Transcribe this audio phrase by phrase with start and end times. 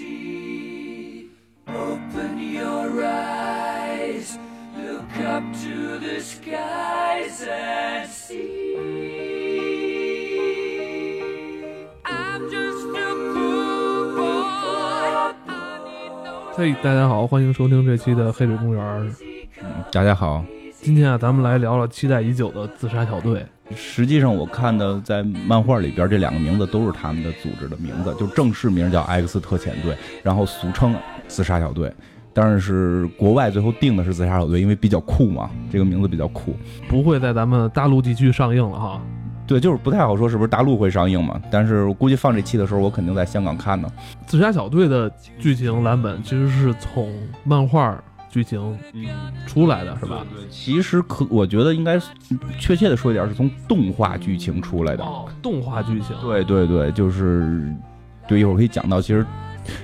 [0.00, 1.28] see.
[1.68, 4.38] Open your eyes,
[4.76, 8.76] look up to the skies and see.
[12.04, 15.34] I'm just a poor boy.
[16.56, 19.10] 嘿，大家好，欢迎收听这期的《黑水公园》。
[19.92, 20.44] 大家好，
[20.80, 23.44] 今天啊，咱们来聊聊期待已久的自杀小队。
[23.74, 30.94] 实际上我看的在漫画里边这两个名字都是他们的组织的名字，就正式名叫 X 特遣队，然后俗称
[31.28, 31.92] 自杀小队。
[32.32, 36.54] 但是国外最后定的是自杀小队，因为比较酷嘛，这个名字比较酷。
[36.88, 39.00] 不会在咱们大陆地区上映了哈。
[39.46, 43.88] 对，就是不太好说是不是大陆会上映嘛，但是我估计放这期的时候，我肯定在香港看呢。
[44.24, 45.10] 自杀小队的
[45.40, 47.12] 剧情蓝本其实是从
[47.42, 48.78] 漫画剧情
[49.46, 50.24] 出来的，是吧？
[50.50, 52.00] 其实可我觉得应该
[52.58, 55.02] 确切的说一点，是从动画剧情出来的。
[55.04, 56.16] 哦，动画剧情。
[56.22, 57.70] 对对对，就是
[58.28, 59.26] 对，一会儿可以讲到，其实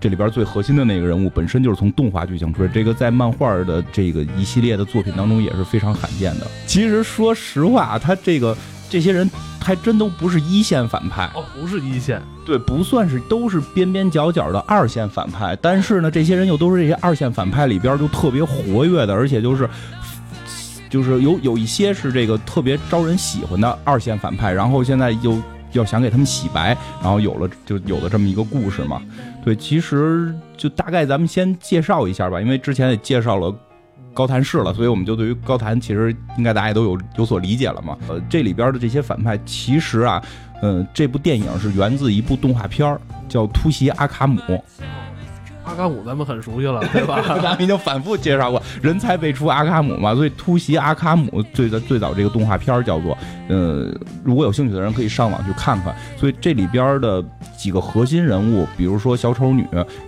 [0.00, 6.46] 这里边最核心的那个人物本身就是从动画剧情出来，这个在漫画的这个一系列的作品当中也是非常罕见的。
[6.66, 8.56] 其实说实话，他这个
[8.88, 12.20] 这些人还真都不是一线反派，哦，不是一线。
[12.44, 19.68] 对，不算是都是边边角角的二线反派，但是呢，这些人又都是这些二线反派里边就特别活跃的，而且就是。
[20.90, 25.38] 就是有有一些是这个特别招人喜欢的二线反派，然后现在又
[25.72, 29.02] 要想给他们洗白，然后有了就有了这么一个故事嘛。
[29.44, 33.54] 对，其实就大概咱们先介绍一下吧，因为之前也介绍了
[34.14, 37.96] 高谭市了，所以我们就对于高谭其实应该大家都有有所理解了嘛。
[38.08, 40.22] 呃，这里边的这些反派其实啊，
[40.62, 44.40] 嗯、这部电影是源自一部动画片儿叫《突袭阿卡姆》。
[45.78, 47.22] 阿卡姆咱们很熟悉了，对吧？
[47.40, 53.16] 咱们已经反复介绍过，人才辈出阿卡姆嘛，所以突袭阿卡姆最早最早这个动画片叫做，
[53.48, 55.94] 呃，如果有兴趣的人可以上网去看看。
[56.16, 57.24] 所以这里边的
[57.56, 59.64] 几个核心人物，比如说小丑女，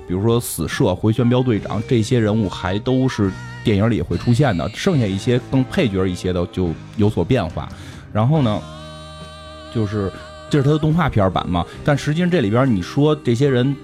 [0.08, 3.30] 比如说死射、回旋镖队长，这些人物还都是
[3.62, 7.68] 电影里也会出现的，剩下一些更配角一些的就有所变化。
[8.12, 8.60] 然后呢，
[9.72, 10.10] 就是
[10.48, 13.76] 这是他的动画片版嘛，但实际上这里边你说这些人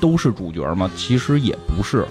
[0.00, 0.90] 都是主角吗？
[0.96, 2.06] 其实也不是。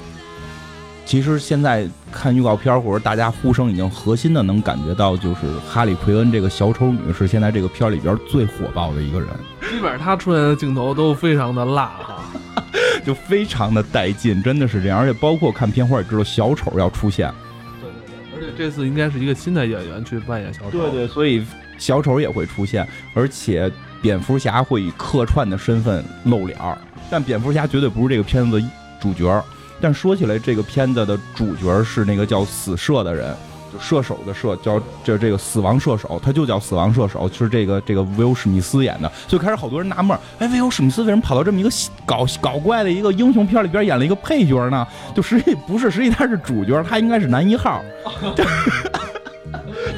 [1.05, 9.29] 其实现在看预告片或者大家呼声已经核心的能感觉到，就是哈里奎恩这个小丑女是现在这个片里边最火爆的一个人，
[9.71, 12.23] 基本上她出现的镜头都非常的辣哈。
[13.05, 14.99] 就非常的带劲，真的是这样。
[14.99, 17.33] 而且包括看片花也知道小丑要出现，
[17.81, 20.71] 对对对，而且这次应该是一个新的演员去扮演小丑。
[20.71, 21.45] 对对，所以
[21.77, 23.71] 小丑也会出现，而且
[24.01, 26.77] 蝙蝠侠会以客串的身份露脸儿，
[27.09, 28.67] 但蝙蝠侠绝对不是这个片子的
[28.99, 29.43] 主角。
[29.79, 33.35] 但说起来，这个片子的主角是那个叫死射的人，
[33.71, 39.11] 就射手的射，叫这这个死亡射手，他就叫死亡射手，是这个这个威尔史密斯演的。
[39.27, 41.69] 所以开始好多人纳闷，哎，威尔史密斯为什么跑到这么一个
[42.07, 44.87] 搞搞怪的一个英雄片里边演了一个配角呢？
[45.15, 47.83] 就实际不是，实际他是主角，他应该是男一号。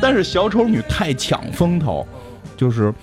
[0.01, 2.05] 但是小丑女太抢风头，
[2.57, 2.93] 就是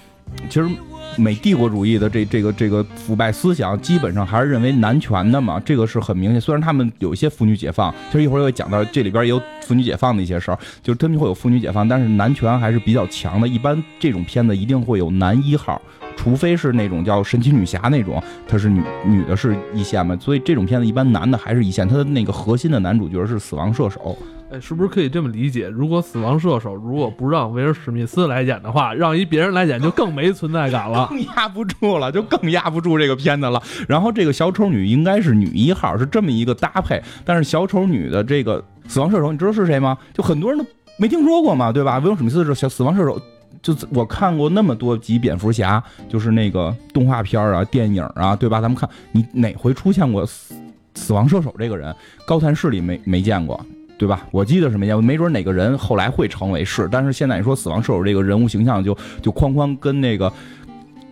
[0.50, 0.68] 其实
[1.16, 6.41] 美帝国主义的这这个这个腐败思想，基本上还是认为男权的嘛，这个是很明显。
[6.41, 13.49] 虽然他们有一些妇女解放，其实一会儿会讲到这里边也有妇女解放的一些事儿，就是他们会有妇女解放，但是男权还是比较强的。
[13.49, 15.81] 一般这种片子一定会有男一号。
[16.19, 24.16] 除非是那种叫神奇女侠那种，她是女女的是一线嘛，所以这种片子一般男的还是一线，他的那个核心的男主角是死亡射手，
[24.48, 25.68] 哎，是不是可以这么理解？
[25.68, 31.08] 如果死亡射手如果不让威尔史密斯来演的话，让一别人来演就更没存在感了。
[31.08, 33.60] 更压不住了，就更压不住这个片子了。
[33.88, 37.02] 然后这个小丑女应该是女一号，是这么一个搭配。
[37.24, 39.98] 但是小丑女的这个死亡射手，你知道是谁吗？
[40.14, 40.64] 就很多人都
[40.96, 41.98] 没听说过嘛，对吧？
[41.98, 43.20] 威尔史密斯是小死亡射手，
[43.60, 48.60] 就我看过那么多集蝙蝠侠，就是那个动画片啊、电影啊，对吧？
[48.60, 50.54] 咱们看你哪回出现过死
[50.94, 51.92] 死亡射手这个人？
[52.24, 53.60] 高谈市里没没见过。
[53.98, 54.26] 对吧？
[54.31, 60.32] 我记得是没见过，没准哪个人后来会成为是，但是现在你说死亡射手这个人物形象就就哐哐跟那个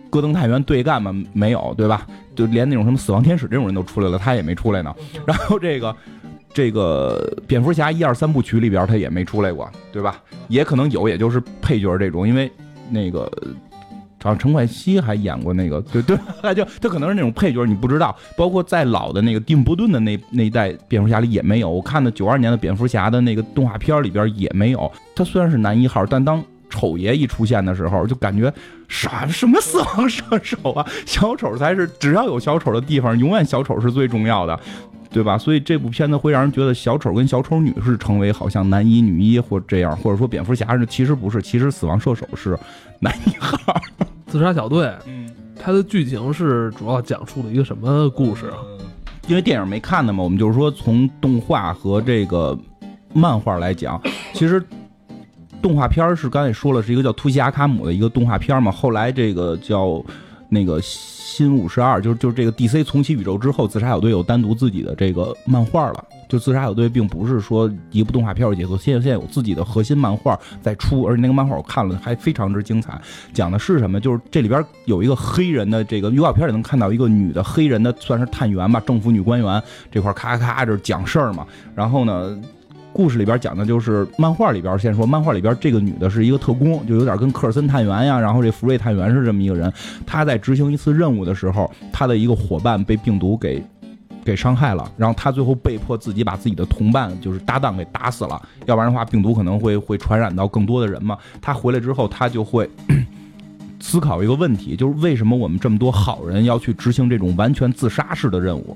[0.09, 1.13] 戈登探员对干嘛？
[1.33, 2.05] 没有，对吧？
[2.35, 4.93] 就连那种什么死亡天使这种人都出来了，他也没出来呢。
[5.25, 5.95] 然后这个
[6.53, 10.21] 这个蝙蝠侠一二三部曲里边他也没出来过，对吧？
[10.47, 12.51] 也可能有，也就是配角这种，因为
[12.89, 13.31] 那个。
[14.25, 18.15] 好像陈冠希还演过那个，对对， 他就他可能是那种配角，你不知道。
[18.35, 21.69] 包括在老的那个蒂姆·波顿的那那一代蝙蝠侠里也没有。
[21.69, 24.91] 我看的九二年的蝙蝠侠的那个动画片里边也没有。
[25.15, 28.51] 他虽然是男一号，但当丑爷一出现的时候，就感觉
[28.87, 34.59] 啥什么死亡射手啊，小丑才是，只要有小丑的地方，永远小丑是最重要的。
[35.11, 35.37] 对吧？
[35.37, 42.59] 所以这部片子会让人觉得小丑跟小丑女是成为好像男一女一或这样，或者说蝙蝠侠是，其实不是，其实死亡射手是
[42.99, 43.79] 男一号。
[44.27, 48.57] 自杀小队，嗯，它的剧情是主要讲述了一个什么故事啊？
[49.27, 52.57] 因为电影没看的嘛，我们就是说从动画和这个
[53.13, 53.99] 漫画来讲，
[54.33, 54.63] 其实
[55.61, 58.71] 动画片儿是刚才也说了，是一个叫突袭阿卡姆的一个动画片儿嘛。
[58.71, 60.03] 后来这个叫
[60.49, 66.05] 那个新五十二，就是就是这个 DC 重启宇宙之后，自杀小队有单独自己的这个漫画了。
[66.27, 72.99] 就自杀小队并不是说一部动画片儿结束，现在现在有自己的核心漫画在出，而且那个漫画我看了还非常之精彩。
[73.33, 73.99] 讲的是什么？
[73.99, 79.61] 就是这里边有一个黑人的这个预告片里能看到一个女的黑人的算是探员吧，政府女官员
[79.91, 81.45] 这块儿咔咔咔这讲事儿嘛。
[81.75, 82.37] 然后呢，
[82.91, 89.71] 故事里边讲的就是漫画里边先说，漫画里边这个女的是一个特工，就有点跟科尔森探员呀，然后这福瑞探员是这么一个人。
[90.05, 93.63] 她在执行一次任务的时候，她的一个伙伴被病毒给。
[94.25, 101.15] 给伤害了，然后他最后被迫自己把自己的同伴，就是搭档给打死了，要不然的话病毒可能会会传染到更多的人嘛。
[101.39, 102.67] 他回来之后，他就会
[103.79, 108.75] 思考一个问题，就是为什么我们这么多好人要去执行这种完全自杀式的任务？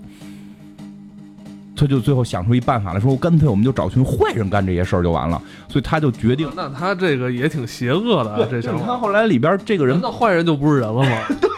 [1.76, 5.42] 他就最后想出一办法来说，干脆我们就找群坏人干这些事儿就完了。
[5.68, 8.86] 所以他就决定，那他这个也挺邪恶的啊，这你想法。
[8.86, 11.18] 看后来里边这个人那坏人就不是人了吗？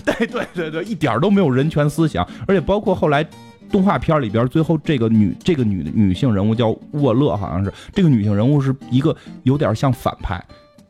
[0.04, 3.24] 对对对对，一点都没有人权思想，而且包括后来
[3.70, 9.14] 动画片里边，最后这个女这个女女性人物叫沃勒，好像是这个女性人物是一个
[9.44, 10.42] 有点像反派。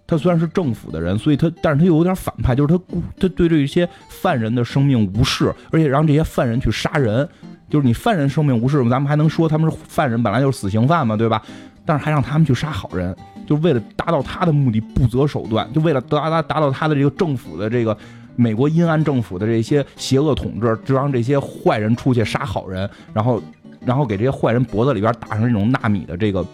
[0.06, 2.80] 她虽然是政府的人，所以她但是她又有点反派，就是她
[3.18, 7.28] 她对这些犯人的生命无视，而且让这些犯人去杀人。
[7.68, 11.40] 就是你犯人生命无视，咱们还能说他们是犯人，本来就是死刑犯嘛，对吧？
[11.86, 13.14] 但是还让他们去杀好人，
[13.46, 17.96] 就为了达到他的目的，不择手段，就为了达达达到他的这个政府的这个
[18.40, 23.42] 美国阴暗政府的这些邪恶统治，就让这些坏人出去杀好人，然后
[23.84, 26.44] 然后给这些坏人脖子里边打上这种纳米的这个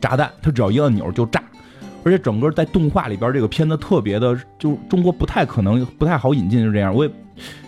[0.00, 1.42] 炸弹，他只要一按钮就炸。
[2.04, 6.94] 而且整个在动画里边这个片子特别的，就中国不太可能不太好引进，是这样。
[6.94, 7.10] 我也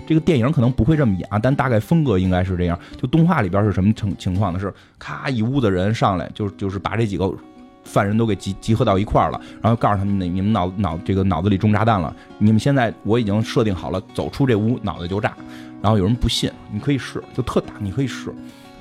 [0.06, 2.78] 这个电影可能不会这么演啊，但大概风格应该是这样。
[2.96, 4.60] 就动画里边是什么情情况呢？
[4.60, 7.30] 是咔一屋子人上来，就就是把这几个
[7.92, 15.34] 犯人都给集集合到一块儿了，然后告诉他们，你你们脑脑这个脑子里中炸弹了，你们现在我已经设定好了，走出这屋脑袋就炸。
[15.82, 18.32] 然后有人不信，你可以试，就特大，你可以试。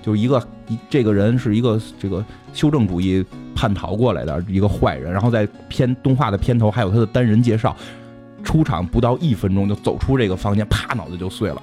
[0.02, 2.24] 就是一个一这个人是一个这个
[2.54, 3.26] 修正主义
[3.56, 7.76] 叛逃过来的一个坏人，然后在片动画的片头还有他的单人介绍，
[8.44, 11.62] 出场不到一分钟就走出这个房间，啪脑子就碎了。